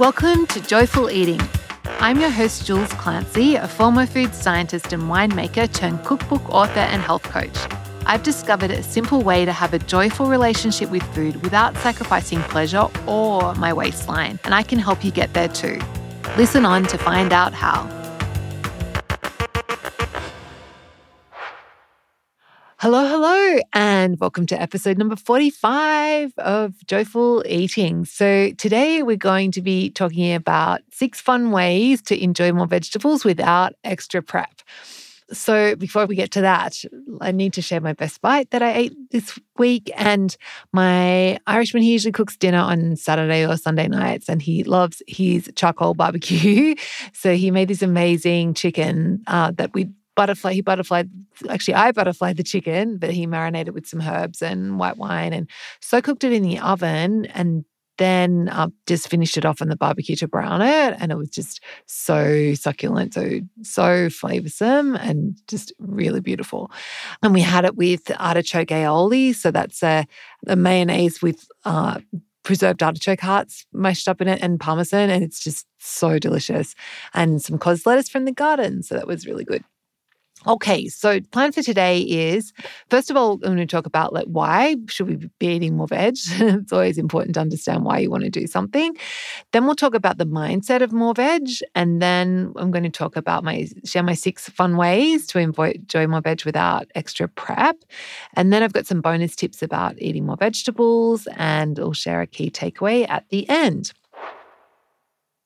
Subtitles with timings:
[0.00, 1.42] Welcome to Joyful Eating.
[1.98, 7.02] I'm your host, Jules Clancy, a former food scientist and winemaker turned cookbook author and
[7.02, 7.54] health coach.
[8.06, 12.88] I've discovered a simple way to have a joyful relationship with food without sacrificing pleasure
[13.06, 15.78] or my waistline, and I can help you get there too.
[16.38, 17.99] Listen on to find out how.
[22.82, 28.06] Hello, hello, and welcome to episode number 45 of Joyful Eating.
[28.06, 33.22] So, today we're going to be talking about six fun ways to enjoy more vegetables
[33.22, 34.62] without extra prep.
[35.30, 36.82] So, before we get to that,
[37.20, 39.90] I need to share my best bite that I ate this week.
[39.94, 40.34] And
[40.72, 45.52] my Irishman, he usually cooks dinner on Saturday or Sunday nights, and he loves his
[45.54, 46.76] charcoal barbecue.
[47.12, 50.52] So, he made this amazing chicken uh, that we butterfly.
[50.52, 51.08] He butterflied.
[51.48, 55.48] Actually, I butterflied the chicken, but he marinated with some herbs and white wine, and
[55.80, 57.64] so cooked it in the oven, and
[57.96, 61.30] then uh, just finished it off on the barbecue to brown it, and it was
[61.30, 66.70] just so succulent, so so flavorsome, and just really beautiful.
[67.22, 70.06] And we had it with artichoke aioli, so that's a,
[70.46, 71.48] a mayonnaise with.
[71.64, 72.00] Uh,
[72.42, 76.74] preserved artichoke hearts mashed up in it and parmesan and it's just so delicious
[77.12, 79.62] and some cos lettuce from the garden so that was really good
[80.46, 82.54] Okay, so plan for today is
[82.88, 85.86] first of all, I'm going to talk about like why should we be eating more
[85.86, 86.14] veg?
[86.30, 88.96] it's always important to understand why you want to do something.
[89.52, 93.16] Then we'll talk about the mindset of more veg, and then I'm going to talk
[93.16, 97.76] about my share my six fun ways to enjoy more veg without extra prep.
[98.34, 102.26] And then I've got some bonus tips about eating more vegetables, and I'll share a
[102.26, 103.92] key takeaway at the end.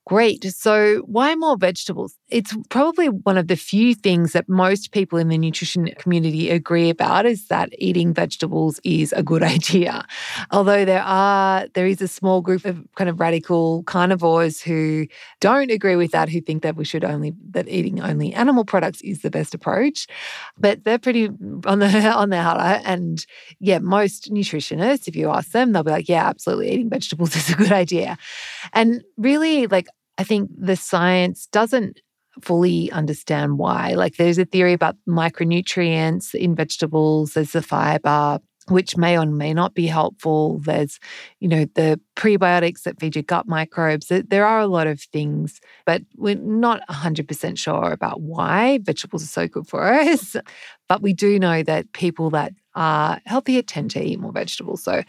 [0.07, 0.43] Great.
[0.53, 2.13] So, why more vegetables?
[2.29, 6.91] It's probably one of the few things that most people in the nutrition community agree
[6.91, 10.05] about is that eating vegetables is a good idea.
[10.51, 15.07] Although there are there is a small group of kind of radical carnivores who
[15.41, 19.01] don't agree with that, who think that we should only that eating only animal products
[19.01, 20.05] is the best approach.
[20.55, 21.29] But they're pretty
[21.65, 22.79] on the on the harder.
[22.85, 23.25] And
[23.59, 27.49] yeah, most nutritionists, if you ask them, they'll be like, yeah, absolutely, eating vegetables is
[27.49, 28.17] a good idea.
[28.73, 32.01] And really, like I think the science doesn't
[32.41, 33.93] fully understand why.
[33.93, 39.53] Like there's a theory about micronutrients in vegetables, there's the fiber, which may or may
[39.53, 40.59] not be helpful.
[40.59, 40.99] There's,
[41.39, 44.07] you know, the prebiotics that feed your gut microbes.
[44.09, 49.27] There are a lot of things, but we're not 100% sure about why vegetables are
[49.27, 50.35] so good for us.
[50.87, 54.83] But we do know that people that Uh, are healthier tend to eat more vegetables.
[54.83, 55.03] So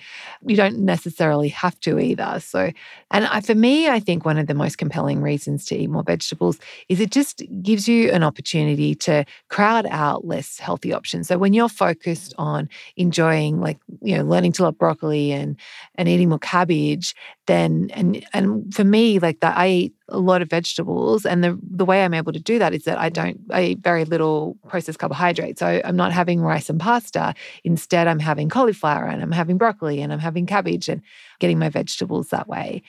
[0.47, 2.41] you don't necessarily have to either.
[2.41, 2.71] So,
[3.11, 6.03] and I, for me, I think one of the most compelling reasons to eat more
[6.03, 11.29] vegetables is it just gives you an opportunity to crowd out less healthy options.
[11.29, 15.57] So when you're focused on enjoying, like, you know, learning to love broccoli and,
[15.97, 17.15] and eating more cabbage,
[17.47, 21.59] then, and, and for me, like that, I eat a lot of vegetables and the
[21.69, 24.57] the way I'm able to do that is that I don't I eat very little
[24.69, 25.59] processed carbohydrates.
[25.59, 27.35] So I'm not having rice and pasta.
[27.65, 31.03] Instead I'm having cauliflower and I'm having broccoli and I'm having cabbage and
[31.41, 32.83] getting my vegetables that way.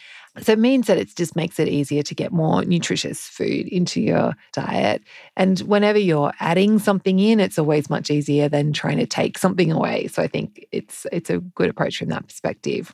[0.44, 4.00] So it means that it just makes it easier to get more nutritious food into
[4.00, 5.02] your diet.
[5.36, 9.72] And whenever you're adding something in, it's always much easier than trying to take something
[9.72, 10.08] away.
[10.08, 12.94] So I think it's it's a good approach from that perspective.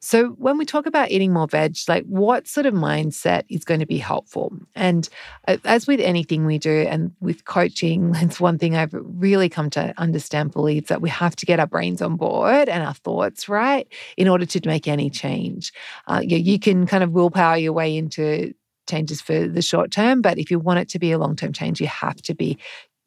[0.00, 3.80] So when we talk about eating more veg, like what sort of mindset is going
[3.80, 4.52] to be helpful?
[4.74, 5.08] And
[5.46, 9.70] uh, as with anything we do and with coaching, it's one thing I've really come
[9.70, 12.94] to understand fully is that we have to get our brains on board and our
[12.94, 15.72] thoughts right in order to make any change.
[16.06, 18.54] Uh, you, you can kind of willpower your way into
[18.88, 21.52] changes for the short term, but if you want it to be a long term
[21.52, 22.58] change, you have to be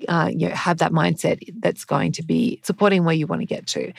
[0.08, 3.46] uh, you know, have that mindset that's going to be supporting where you want to
[3.46, 3.92] get to.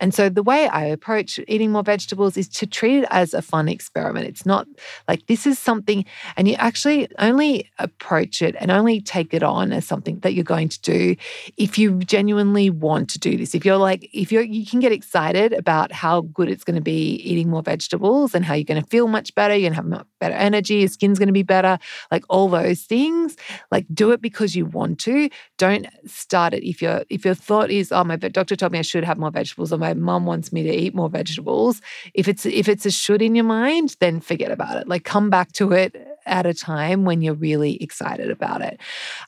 [0.00, 3.42] And so the way I approach eating more vegetables is to treat it as a
[3.42, 4.26] fun experiment.
[4.26, 4.66] It's not
[5.06, 6.04] like this is something,
[6.36, 10.44] and you actually only approach it and only take it on as something that you're
[10.44, 11.16] going to do
[11.56, 13.54] if you genuinely want to do this.
[13.54, 16.82] If you're like, if you're, you can get excited about how good it's going to
[16.82, 19.96] be eating more vegetables and how you're going to feel much better, you're going to
[19.96, 21.78] have better energy, your skin's going to be better,
[22.10, 23.36] like all those things.
[23.70, 25.28] Like do it because you want to.
[25.58, 28.82] Don't start it if your if your thought is, oh, my doctor told me I
[28.82, 31.80] should have more vegetables or my mom wants me to eat more vegetables.
[32.14, 34.88] If it's if it's a should in your mind, then forget about it.
[34.88, 38.80] Like come back to it at a time when you're really excited about it.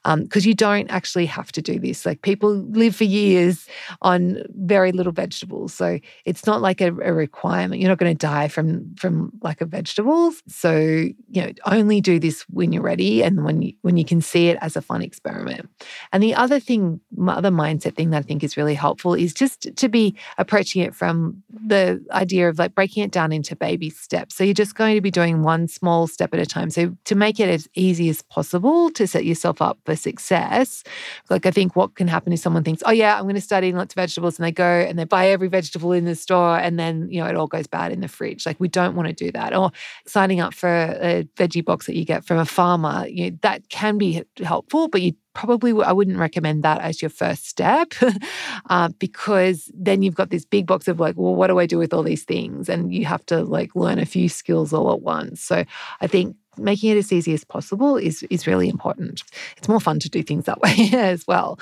[0.04, 2.06] Because um, you don't actually have to do this.
[2.06, 3.66] Like people live for years
[4.02, 5.74] on very little vegetables.
[5.74, 7.80] So it's not like a, a requirement.
[7.80, 10.42] You're not going to die from from lack of vegetables.
[10.48, 14.20] So, you know, only do this when you're ready and when you when you can
[14.20, 15.68] see it as a fun experiment.
[16.12, 19.74] And the other thing, other mindset thing that I think is really helpful is just
[19.76, 24.34] to be approaching it from the idea of like breaking it down into baby steps.
[24.34, 26.70] So you're just going to be doing one small step at a time.
[26.70, 30.84] So to make it as easy as possible to set yourself up for success,
[31.30, 33.64] like I think what can happen is someone thinks, oh yeah, I'm going to start
[33.64, 36.58] eating lots of vegetables, and they go and they buy every vegetable in the store,
[36.58, 38.46] and then you know it all goes bad in the fridge.
[38.46, 39.54] Like we don't want to do that.
[39.54, 39.70] Or
[40.06, 43.68] signing up for a veggie box that you get from a farmer, you know, that
[43.68, 47.92] can be helpful, but you probably I wouldn't recommend that as your first step
[48.70, 51.76] uh, because then you've got this big box of like, well, what do I do
[51.76, 52.68] with all these things?
[52.68, 55.42] And you have to like learn a few skills all at once.
[55.42, 55.64] So
[56.00, 59.22] I think making it as easy as possible is is really important.
[59.56, 61.58] It's more fun to do things that way as well.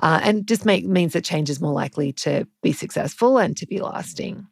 [0.00, 3.66] Uh, and just make means that change is more likely to be successful and to
[3.66, 4.46] be lasting.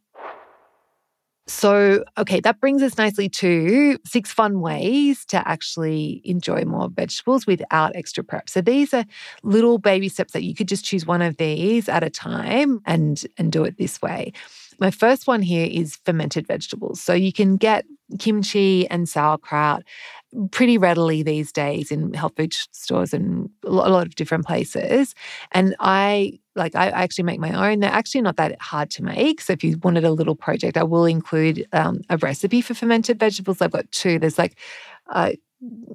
[1.49, 7.49] So, okay, that brings us nicely to six fun ways to actually enjoy more vegetables
[7.49, 8.49] without extra prep.
[8.49, 9.05] So these are
[9.43, 13.23] little baby steps that you could just choose one of these at a time and
[13.37, 14.33] and do it this way.
[14.79, 17.01] My first one here is fermented vegetables.
[17.01, 17.85] So you can get
[18.19, 19.83] kimchi and sauerkraut
[20.51, 25.15] pretty readily these days in health food stores and a lot of different places.
[25.53, 27.81] And I like I actually make my own.
[27.81, 29.41] They're actually not that hard to make.
[29.41, 33.19] So if you wanted a little project, I will include um, a recipe for fermented
[33.19, 33.61] vegetables.
[33.61, 34.19] I've got two.
[34.19, 34.59] There's like
[35.11, 35.33] uh,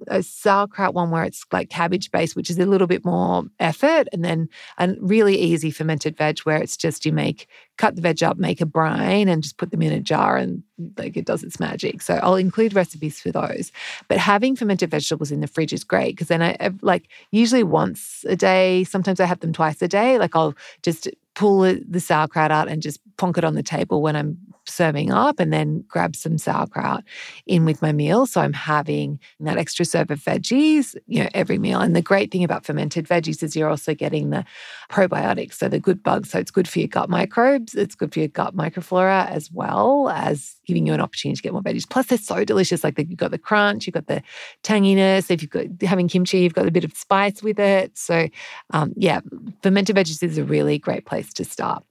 [0.08, 4.08] a sauerkraut one where it's like cabbage based, which is a little bit more effort,
[4.14, 7.48] and then a really easy fermented veg where it's just you make
[7.78, 10.64] cut the veg up, make a brine, and just put them in a jar, and
[10.98, 12.02] like it does its magic.
[12.02, 13.72] So I'll include recipes for those.
[14.08, 18.26] But having fermented vegetables in the fridge is great because then I, like usually once
[18.28, 18.84] a day.
[18.84, 20.18] Sometimes I have them twice a day.
[20.18, 24.16] Like I'll just pull the sauerkraut out and just plonk it on the table when
[24.16, 24.38] I'm
[24.70, 27.04] serving up and then grab some sauerkraut
[27.46, 28.26] in with my meal.
[28.26, 31.80] So I'm having that extra serve of veggies, you know, every meal.
[31.80, 34.46] And the great thing about fermented veggies is you're also getting the
[34.90, 36.32] probiotics, so the good bugs.
[36.32, 40.10] So it's good for your gut microbes, it's good for your gut microflora as well
[40.10, 41.90] as giving you an opportunity to get more veggies.
[41.90, 42.84] Plus, they're so delicious.
[42.84, 44.22] Like you've got the crunch, you've got the
[44.64, 45.32] tanginess.
[45.32, 47.98] If you've got having kimchi, you've got a bit of spice with it.
[47.98, 48.28] So,
[48.72, 49.22] um, yeah,
[49.64, 51.84] fermented veggies is a really great place to start.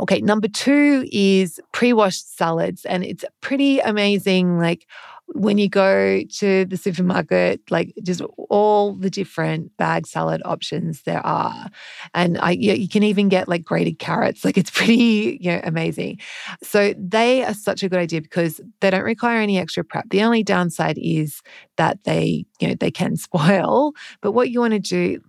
[0.00, 2.84] Okay, number two is pre washed salads.
[2.84, 4.58] And it's pretty amazing.
[4.58, 4.86] Like,
[5.28, 11.24] when you go to the supermarket, like just all the different bag salad options there
[11.26, 11.68] are.
[12.14, 14.44] And I, you, you, can even get like grated carrots.
[14.44, 16.20] Like it's pretty, you know, amazing.
[16.62, 20.08] So they are such a good idea because they don't require any extra prep.
[20.10, 21.42] The only downside is
[21.76, 23.94] that they, you know, they can spoil.
[24.20, 25.20] But what you want to do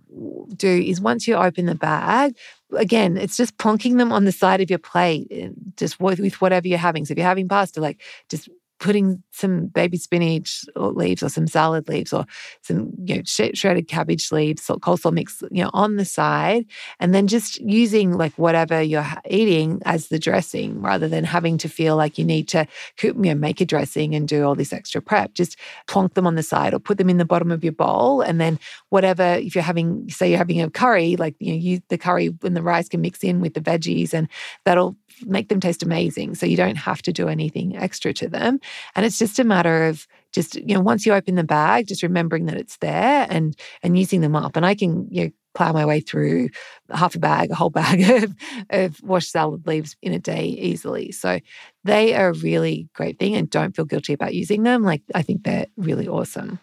[0.56, 2.34] do is once you open the bag,
[2.76, 6.40] again, it's just plonking them on the side of your plate, eh, just with, with
[6.40, 7.04] whatever you're having.
[7.04, 11.46] So if you're having pasta, like just putting some baby spinach or leaves or some
[11.46, 12.24] salad leaves or
[12.62, 16.64] some you know shredded cabbage leaves or coleslaw mix you know on the side
[17.00, 21.68] and then just using like whatever you're eating as the dressing rather than having to
[21.68, 22.66] feel like you need to
[23.02, 26.34] you know make a dressing and do all this extra prep just plonk them on
[26.34, 28.58] the side or put them in the bottom of your bowl and then
[28.90, 32.34] whatever if you're having say you're having a curry like you know you the curry
[32.42, 34.28] and the rice can mix in with the veggies and
[34.64, 34.96] that'll
[35.26, 36.34] make them taste amazing.
[36.34, 38.60] So you don't have to do anything extra to them.
[38.94, 42.02] And it's just a matter of just, you know, once you open the bag, just
[42.02, 44.56] remembering that it's there and and using them up.
[44.56, 46.48] And I can, you know, plow my way through
[46.90, 48.34] half a bag, a whole bag of,
[48.70, 51.12] of washed salad leaves in a day easily.
[51.12, 51.40] So
[51.84, 54.82] they are a really great thing and don't feel guilty about using them.
[54.82, 56.58] Like I think they're really awesome.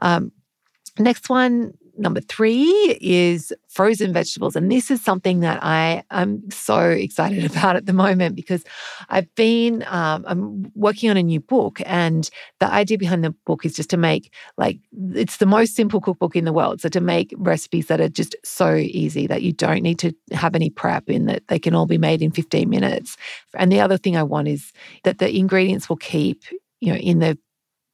[0.00, 0.32] Um,
[0.98, 4.56] next one number three is frozen vegetables.
[4.56, 8.64] And this is something that I am so excited about at the moment because
[9.08, 11.80] I've been, um, I'm working on a new book.
[11.86, 12.28] And
[12.60, 14.78] the idea behind the book is just to make, like,
[15.12, 16.80] it's the most simple cookbook in the world.
[16.80, 20.54] So to make recipes that are just so easy that you don't need to have
[20.54, 23.16] any prep in that they can all be made in 15 minutes.
[23.54, 24.72] And the other thing I want is
[25.04, 26.42] that the ingredients will keep
[26.84, 27.38] you know in the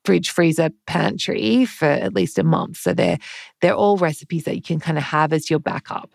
[0.05, 3.19] fridge freezer pantry for at least a month so they're
[3.61, 6.11] they're all recipes that you can kind of have as your backup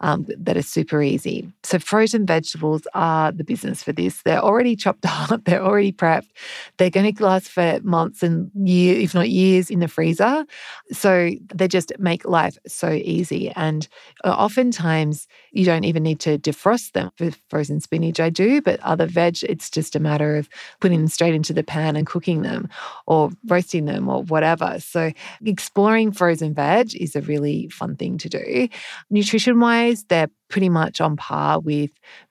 [0.00, 1.50] um, that are super easy.
[1.62, 4.22] So, frozen vegetables are the business for this.
[4.22, 6.28] They're already chopped up, they're already prepped,
[6.76, 10.44] they're going to last for months and years, if not years, in the freezer.
[10.92, 13.50] So, they just make life so easy.
[13.50, 13.88] And
[14.24, 17.10] uh, oftentimes, you don't even need to defrost them.
[17.16, 20.48] For frozen spinach, I do, but other veg, it's just a matter of
[20.80, 22.68] putting them straight into the pan and cooking them
[23.06, 24.76] or roasting them or whatever.
[24.80, 25.12] So,
[25.44, 28.68] exploring frozen veg is a really fun thing to do.
[29.10, 31.90] Nutrition wise, they're pretty much on par with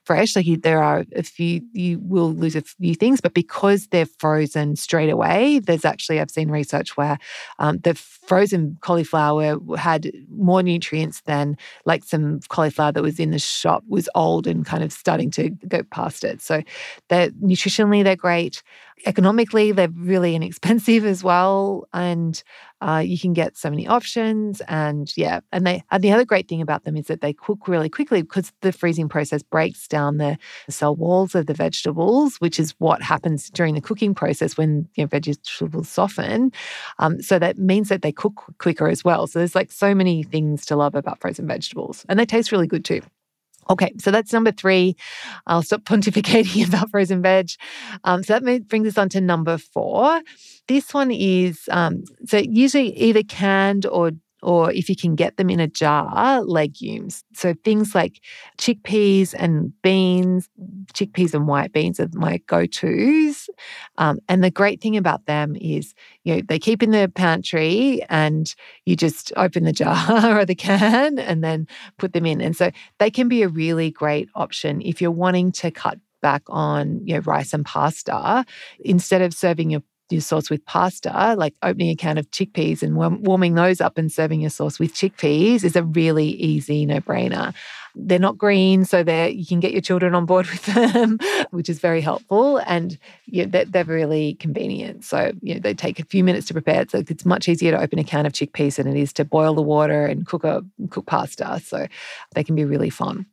[0.09, 0.35] fresh.
[0.35, 4.75] Like there are a few, you will lose a few things, but because they're frozen
[4.75, 7.17] straight away, there's actually, I've seen research where
[7.59, 13.37] um, the frozen cauliflower had more nutrients than like some cauliflower that was in the
[13.37, 16.41] shop was old and kind of starting to go past it.
[16.41, 16.63] So
[17.09, 18.63] they're nutritionally, they're great.
[19.05, 21.87] Economically, they're really inexpensive as well.
[21.93, 22.41] And
[22.81, 24.59] uh, you can get so many options.
[24.67, 27.67] And yeah, and they and the other great thing about them is that they cook
[27.67, 30.37] really quickly because the freezing process breaks down the
[30.69, 35.03] cell walls of the vegetables, which is what happens during the cooking process when you
[35.03, 36.51] know, vegetables soften.
[36.99, 39.27] Um, so that means that they cook quicker as well.
[39.27, 42.67] So there's like so many things to love about frozen vegetables, and they taste really
[42.67, 43.01] good too.
[43.69, 44.95] Okay, so that's number three.
[45.45, 47.51] I'll stop pontificating about frozen veg.
[48.03, 50.21] Um, so that brings us on to number four.
[50.67, 54.11] This one is um, so usually either canned or
[54.41, 57.23] or if you can get them in a jar, legumes.
[57.33, 58.21] So things like
[58.57, 60.49] chickpeas and beans,
[60.93, 63.49] chickpeas and white beans are my go tos.
[63.97, 65.93] Um, and the great thing about them is,
[66.23, 68.53] you know, they keep in the pantry and
[68.85, 71.67] you just open the jar or the can and then
[71.97, 72.41] put them in.
[72.41, 76.43] And so they can be a really great option if you're wanting to cut back
[76.47, 78.45] on you know rice and pasta
[78.79, 82.95] instead of serving your your sauce with pasta, like opening a can of chickpeas and
[82.95, 87.53] warming those up and serving your sauce with chickpeas is a really easy no brainer.
[87.95, 91.19] They're not green, so you can get your children on board with them,
[91.51, 92.57] which is very helpful.
[92.57, 95.03] And yeah, they're, they're really convenient.
[95.03, 96.85] So you know, they take a few minutes to prepare.
[96.87, 99.53] So it's much easier to open a can of chickpeas than it is to boil
[99.53, 101.61] the water and cook a cook pasta.
[101.63, 101.87] So
[102.35, 103.25] they can be really fun.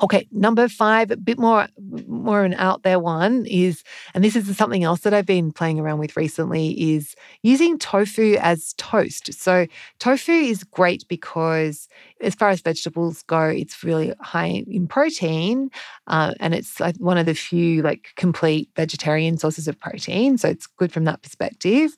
[0.00, 1.66] Okay, number five, a bit more
[2.06, 3.82] more an out there one is,
[4.14, 8.36] and this is something else that I've been playing around with recently, is using tofu
[8.40, 9.34] as toast.
[9.34, 9.66] So
[9.98, 11.88] tofu is great because
[12.20, 15.68] as far as vegetables go, it's really high in protein,
[16.06, 20.38] uh, and it's like one of the few like complete vegetarian sources of protein.
[20.38, 21.90] So it's good from that perspective,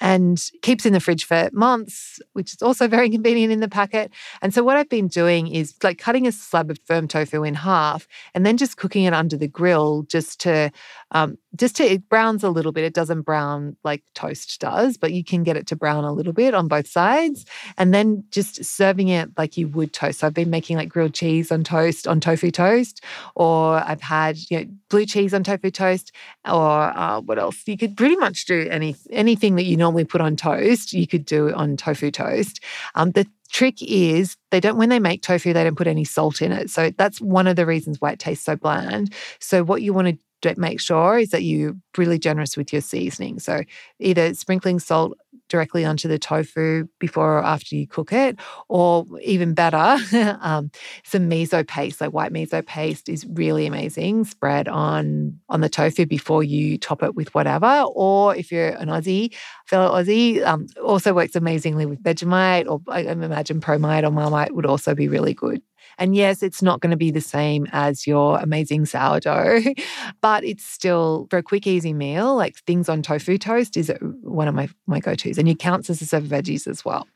[0.00, 4.10] and keeps in the fridge for months, which is also very convenient in the packet.
[4.40, 7.54] And so what I've been doing is like cutting a slab of firm tofu in
[7.54, 10.70] half and then just cooking it under the grill just to
[11.12, 12.84] um, just to it browns a little bit.
[12.84, 16.32] It doesn't brown like toast does, but you can get it to brown a little
[16.32, 17.44] bit on both sides,
[17.76, 20.20] and then just serving it like you would toast.
[20.20, 23.02] So I've been making like grilled cheese on toast on tofu toast,
[23.34, 26.12] or I've had you know blue cheese on tofu toast,
[26.46, 27.62] or uh, what else?
[27.66, 30.92] You could pretty much do any anything that you normally put on toast.
[30.92, 32.60] You could do on tofu toast.
[32.94, 36.42] Um, the trick is they don't when they make tofu they don't put any salt
[36.42, 39.82] in it so that's one of the reasons why it tastes so bland so what
[39.82, 40.18] you want to
[40.56, 43.38] make sure is that you're really generous with your seasoning.
[43.38, 43.62] So
[44.00, 45.16] either sprinkling salt
[45.48, 49.96] directly onto the tofu before or after you cook it, or even better,
[50.40, 50.70] um,
[51.04, 52.00] some miso paste.
[52.00, 54.24] Like white miso paste is really amazing.
[54.24, 57.84] Spread on on the tofu before you top it with whatever.
[57.94, 59.34] Or if you're an Aussie,
[59.66, 64.66] fellow Aussie, um, also works amazingly with Vegemite, or I imagine Promite or Marmite would
[64.66, 65.62] also be really good.
[65.98, 69.62] And yes, it's not going to be the same as your amazing sourdough,
[70.20, 72.34] but it's still for a quick, easy meal.
[72.36, 75.38] Like things on tofu toast is uh, one of my, my go tos.
[75.38, 77.06] And it counts as a serve of veggies as well.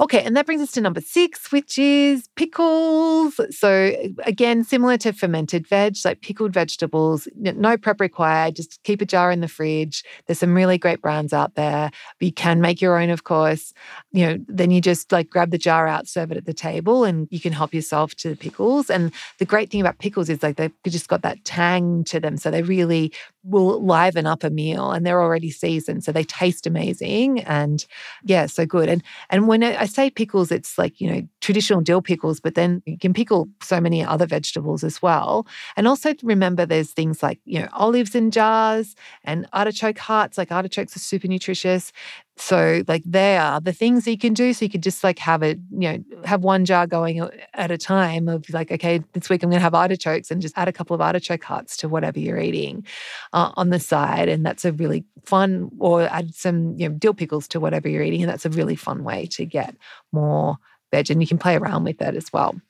[0.00, 3.40] Okay, and that brings us to number six, which is pickles.
[3.56, 3.92] So,
[4.24, 8.56] again, similar to fermented veg, like pickled vegetables, no prep required.
[8.56, 10.02] Just keep a jar in the fridge.
[10.26, 11.90] There's some really great brands out there.
[12.18, 13.72] You can make your own, of course.
[14.12, 17.04] You know, then you just like grab the jar out, serve it at the table,
[17.04, 18.90] and you can help yourself to the pickles.
[18.90, 22.36] And the great thing about pickles is like they've just got that tang to them.
[22.36, 23.12] So they really
[23.44, 26.02] will liven up a meal and they're already seasoned.
[26.02, 27.40] So they taste amazing.
[27.40, 27.84] And
[28.24, 28.88] yeah, so good.
[28.88, 32.82] And and when I say pickles, it's like, you know, traditional dill pickles, but then
[32.86, 35.46] you can pickle so many other vegetables as well.
[35.76, 40.50] And also remember there's things like, you know, olives in jars and artichoke hearts, like
[40.50, 41.92] artichokes are super nutritious.
[42.36, 44.52] So like there are the things you can do.
[44.52, 47.78] So you could just like have it, you know, have one jar going at a
[47.78, 50.72] time of like, okay, this week I'm going to have artichokes and just add a
[50.72, 52.84] couple of artichoke hearts to whatever you're eating
[53.32, 54.28] uh, on the side.
[54.28, 58.02] And that's a really fun, or add some, you know, dill pickles to whatever you're
[58.02, 58.22] eating.
[58.22, 59.76] And that's a really fun way to get
[60.10, 60.58] more
[60.90, 61.10] veg.
[61.10, 62.60] And you can play around with that as well.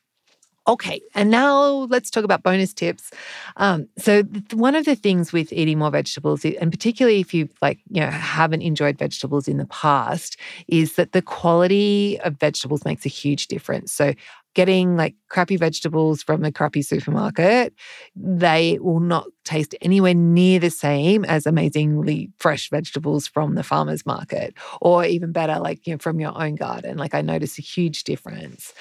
[0.66, 3.10] Okay, and now let's talk about bonus tips.
[3.58, 7.50] Um, so th- one of the things with eating more vegetables, and particularly if you
[7.60, 12.82] like, you know, haven't enjoyed vegetables in the past, is that the quality of vegetables
[12.86, 13.92] makes a huge difference.
[13.92, 14.14] So
[14.54, 17.74] getting like crappy vegetables from a crappy supermarket,
[18.16, 24.06] they will not taste anywhere near the same as amazingly fresh vegetables from the farmer's
[24.06, 26.96] market, or even better, like you know, from your own garden.
[26.96, 28.72] Like I notice a huge difference.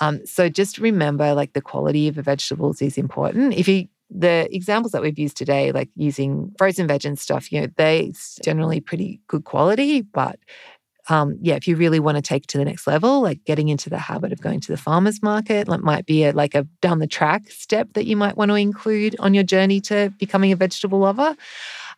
[0.00, 3.54] Um, so just remember, like the quality of the vegetables is important.
[3.54, 7.62] If you the examples that we've used today, like using frozen veg and stuff, you
[7.62, 8.12] know, they
[8.44, 10.38] generally pretty good quality, but
[11.08, 13.68] um, yeah, if you really want to take it to the next level, like getting
[13.68, 16.66] into the habit of going to the farmer's market, like might be a, like a
[16.80, 20.52] down the track step that you might want to include on your journey to becoming
[20.52, 21.36] a vegetable lover.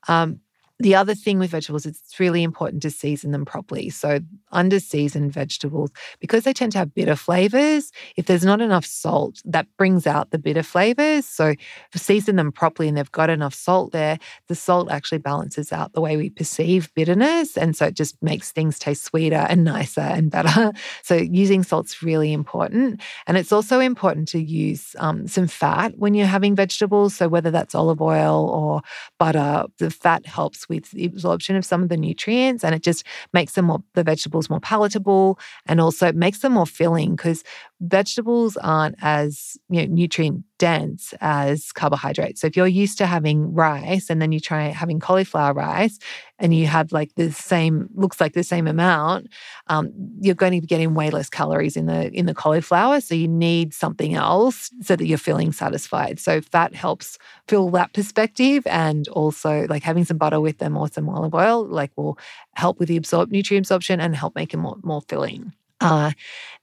[0.08, 0.40] Um,
[0.80, 3.90] the other thing with vegetables, it's really important to season them properly.
[3.90, 4.18] So,
[4.50, 9.40] under seasoned vegetables, because they tend to have bitter flavors, if there's not enough salt,
[9.44, 11.26] that brings out the bitter flavors.
[11.26, 11.54] So,
[11.94, 16.00] season them properly and they've got enough salt there, the salt actually balances out the
[16.00, 17.56] way we perceive bitterness.
[17.56, 20.72] And so, it just makes things taste sweeter and nicer and better.
[21.02, 23.00] So, using salt's really important.
[23.26, 27.14] And it's also important to use um, some fat when you're having vegetables.
[27.14, 28.82] So, whether that's olive oil or
[29.18, 33.04] butter, the fat helps with the absorption of some of the nutrients and it just
[33.32, 37.42] makes them more the vegetables more palatable and also makes them more filling because
[37.80, 42.40] vegetables aren't as you know nutrient dense as carbohydrates.
[42.40, 45.98] So if you're used to having rice and then you try having cauliflower rice
[46.38, 49.28] and you have like the same looks like the same amount,
[49.66, 53.00] um, you're going to be getting way less calories in the in the cauliflower.
[53.00, 56.20] So you need something else so that you're feeling satisfied.
[56.20, 57.18] So fat helps
[57.48, 61.66] fill that perspective, and also like having some butter with them or some olive oil
[61.66, 62.18] like will
[62.54, 65.52] help with the absorb nutrient absorption and help make it more more filling.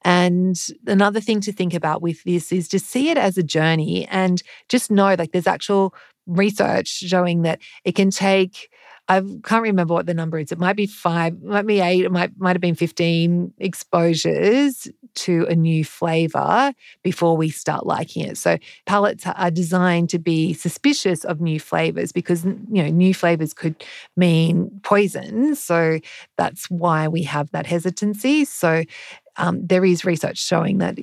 [0.04, 4.08] And another thing to think about with this is just see it as a journey
[4.08, 5.94] and just know like there's actual
[6.26, 8.71] research showing that it can take
[9.12, 10.54] I can't remember what the number is.
[10.54, 14.88] It might be five, it might be eight, it might might have been 15 exposures
[15.16, 18.38] to a new flavor before we start liking it.
[18.38, 23.54] So palates are designed to be suspicious of new flavors because you know new flavors
[23.54, 23.84] could
[24.16, 25.56] mean poison.
[25.56, 26.00] So
[26.38, 28.46] that's why we have that hesitancy.
[28.46, 28.86] So
[29.36, 30.98] um, there is research showing that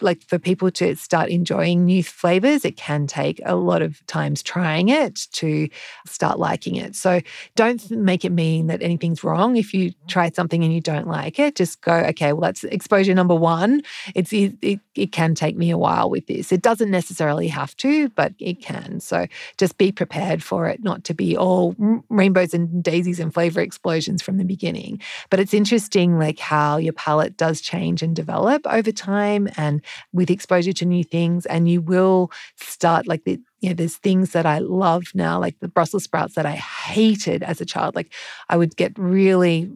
[0.00, 4.42] like for people to start enjoying new flavors, it can take a lot of times
[4.42, 5.68] trying it to
[6.06, 6.96] start liking it.
[6.96, 7.20] So
[7.54, 11.38] don't make it mean that anything's wrong if you try something and you don't like
[11.38, 11.54] it.
[11.54, 13.82] Just go, okay, well, that's exposure number one.
[14.14, 16.52] It's it, it, can take me a while with this.
[16.52, 19.00] It doesn't necessarily have to, but it can.
[19.00, 21.74] So just be prepared for it not to be all
[22.08, 25.00] rainbows and daisies and flavor explosions from the beginning.
[25.30, 29.48] But it's interesting, like how your palate does change and develop over time.
[29.56, 31.46] And and with exposure to new things.
[31.46, 35.58] And you will start like the, you know, there's things that I love now, like
[35.60, 37.94] the Brussels sprouts that I hated as a child.
[37.94, 38.12] Like
[38.48, 39.70] I would get really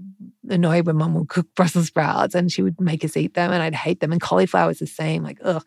[0.49, 3.63] annoyed when mom would cook Brussels sprouts and she would make us eat them and
[3.63, 4.13] I'd hate them.
[4.13, 5.67] And cauliflower is the same, like, ugh.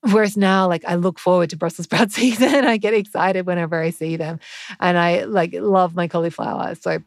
[0.00, 2.64] Whereas now, like, I look forward to Brussels sprout season.
[2.64, 4.40] I get excited whenever I see them
[4.80, 6.74] and I like love my cauliflower.
[6.74, 6.98] So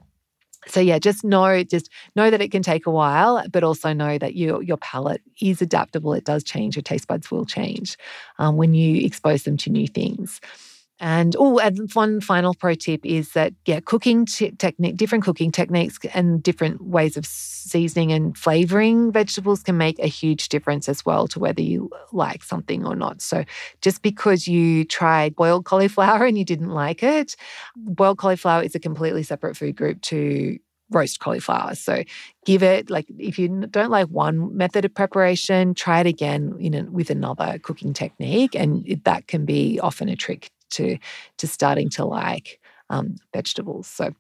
[0.67, 4.17] so yeah, just know, just know that it can take a while, but also know
[4.17, 6.13] that your your palate is adaptable.
[6.13, 6.75] It does change.
[6.75, 7.97] Your taste buds will change
[8.37, 10.39] um, when you expose them to new things.
[11.01, 15.51] And oh, and one final pro tip is that yeah, cooking t- technique, different cooking
[15.51, 21.03] techniques, and different ways of seasoning and flavoring vegetables can make a huge difference as
[21.03, 23.19] well to whether you like something or not.
[23.19, 23.43] So
[23.81, 27.35] just because you tried boiled cauliflower and you didn't like it,
[27.75, 30.59] boiled cauliflower is a completely separate food group to
[30.91, 31.73] roast cauliflower.
[31.73, 32.03] So
[32.45, 36.75] give it like if you don't like one method of preparation, try it again in
[36.75, 40.97] a, with another cooking technique, and that can be often a trick to
[41.37, 42.59] to starting to like
[42.91, 43.87] um, vegetables.
[43.87, 44.11] So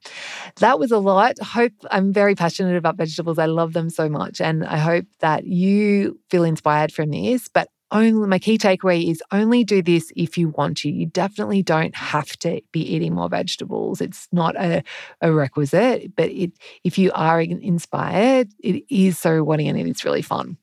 [0.57, 1.37] that was a lot.
[1.39, 3.37] Hope I'm very passionate about vegetables.
[3.37, 4.41] I love them so much.
[4.41, 7.47] And I hope that you feel inspired from this.
[7.49, 10.89] But only my key takeaway is only do this if you want to.
[10.89, 13.99] You definitely don't have to be eating more vegetables.
[13.99, 14.81] It's not a,
[15.19, 16.53] a requisite, but it,
[16.85, 20.57] if you are inspired, it is so rewarding and it is really fun.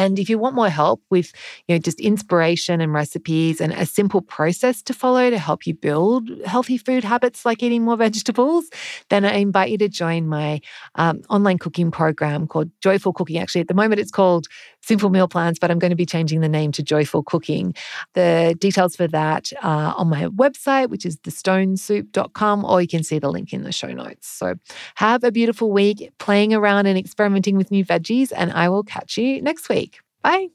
[0.00, 1.30] And if you want more help with,
[1.68, 5.74] you know, just inspiration and recipes and a simple process to follow to help you
[5.74, 8.70] build healthy food habits like eating more vegetables,
[9.10, 10.62] then I invite you to join my
[10.94, 13.36] um, online cooking program called Joyful Cooking.
[13.36, 14.46] Actually, at the moment it's called
[14.80, 17.74] Simple Meal Plans, but I'm going to be changing the name to Joyful Cooking.
[18.14, 23.18] The details for that are on my website, which is thestonesoup.com, or you can see
[23.18, 24.26] the link in the show notes.
[24.26, 24.54] So
[24.96, 29.18] have a beautiful week playing around and experimenting with new veggies, and I will catch
[29.18, 30.00] you next week.
[30.22, 30.48] Bye.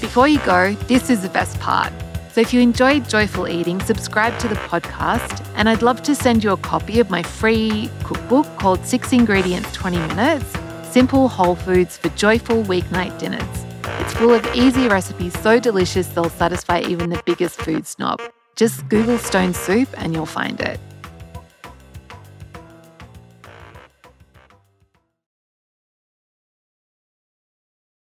[0.00, 1.92] Before you go, this is the best part.
[2.32, 6.44] So if you enjoyed Joyful Eating, subscribe to the podcast, and I'd love to send
[6.44, 10.65] you a copy of my free cookbook called Six Ingredients 20 Minutes
[10.96, 13.66] Simple Whole Foods for Joyful Weeknight Dinners.
[14.00, 18.18] It's full of easy recipes so delicious they'll satisfy even the biggest food snob.
[18.54, 20.80] Just Google Stone Soup and you'll find it.